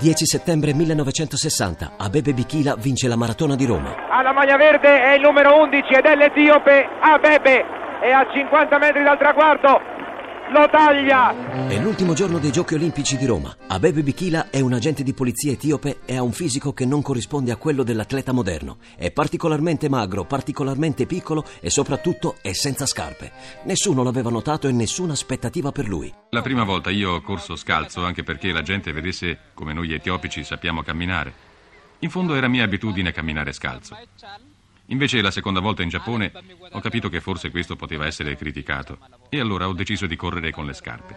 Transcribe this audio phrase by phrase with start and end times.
[0.00, 3.94] 10 settembre 1960, Abebe Bikila vince la maratona di Roma.
[4.08, 7.62] Alla maglia verde è il numero 11 ed è l'etiope Abebe
[8.00, 9.99] e a 50 metri dal traguardo
[10.50, 11.68] lo taglia.
[11.68, 13.56] È l'ultimo giorno dei Giochi Olimpici di Roma.
[13.68, 17.52] Abebe Bikila è un agente di polizia etiope e ha un fisico che non corrisponde
[17.52, 18.78] a quello dell'atleta moderno.
[18.96, 23.32] È particolarmente magro, particolarmente piccolo e soprattutto è senza scarpe.
[23.64, 26.12] Nessuno l'aveva notato e nessuna aspettativa per lui.
[26.30, 30.42] La prima volta io ho corso scalzo anche perché la gente vedesse come noi etiopici
[30.42, 31.48] sappiamo camminare.
[32.00, 33.96] In fondo era mia abitudine camminare scalzo.
[34.90, 36.32] Invece la seconda volta in Giappone
[36.72, 40.66] ho capito che forse questo poteva essere criticato e allora ho deciso di correre con
[40.66, 41.14] le scarpe.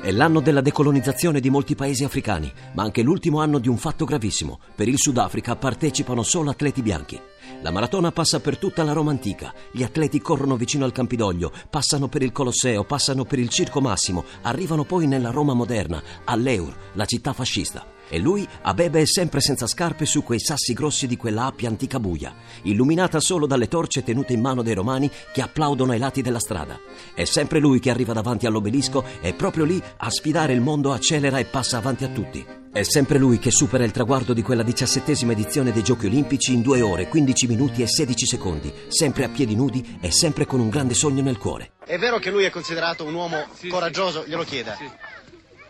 [0.00, 4.04] È l'anno della decolonizzazione di molti paesi africani, ma anche l'ultimo anno di un fatto
[4.04, 4.60] gravissimo.
[4.76, 7.20] Per il Sudafrica partecipano solo atleti bianchi.
[7.62, 9.52] La maratona passa per tutta la Roma antica.
[9.72, 14.24] Gli atleti corrono vicino al Campidoglio, passano per il Colosseo, passano per il Circo Massimo,
[14.42, 17.91] arrivano poi nella Roma moderna, all'Eur, la città fascista.
[18.12, 21.98] E lui, Abebe, è sempre senza scarpe su quei sassi grossi di quella appia antica
[21.98, 26.38] buia, illuminata solo dalle torce tenute in mano dai romani che applaudono ai lati della
[26.38, 26.78] strada.
[27.14, 31.38] È sempre lui che arriva davanti all'obelisco e proprio lì, a sfidare il mondo, accelera
[31.38, 32.44] e passa avanti a tutti.
[32.70, 36.60] È sempre lui che supera il traguardo di quella diciassettesima edizione dei Giochi Olimpici in
[36.60, 40.68] due ore, 15 minuti e 16 secondi, sempre a piedi nudi e sempre con un
[40.68, 41.72] grande sogno nel cuore.
[41.82, 44.24] È vero che lui è considerato un uomo coraggioso?
[44.26, 44.76] Glielo chieda.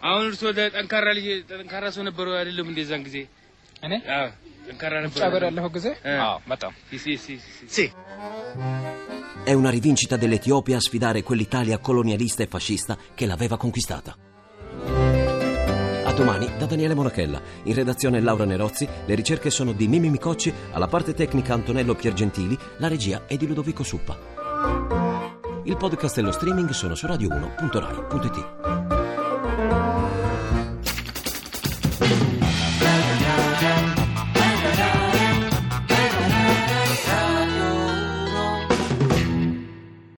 [0.10, 0.42] አሁን እርሶ
[0.78, 2.68] ጠንካራ ልጅ ጠንካራ ሰው ነበሩ አይደለም?
[2.72, 3.18] እንደዛን ጊዜ
[3.86, 4.26] እኔ አዎ
[4.68, 7.86] ጠንካራ ውጭ ነበሩ። ሀገር ያለፈው ጊዜ እ። አዎ በጣም ሲ ሲ ሲ ሲ Sì.
[9.52, 14.12] È una rivincita dell'Etiopia a sfidare quell'Italia colonialista e fascista che l'aveva conquistata.
[16.10, 17.40] A domani da Daniele Monachella.
[17.70, 22.58] In redazione Laura Nerozzi, le ricerche sono di Mimi Micocci, alla parte tecnica Antonello Piergentili,
[22.80, 24.16] la regia è di Ludovico Suppa.
[25.64, 28.91] Il podcast e lo streaming sono su radio1.rai.it.